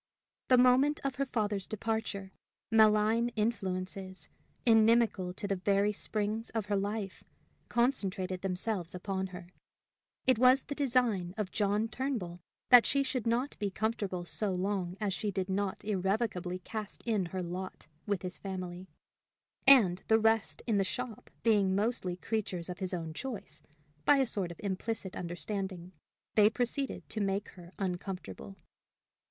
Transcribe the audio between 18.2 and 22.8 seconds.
his family; and, the rest in the shop being mostly creatures of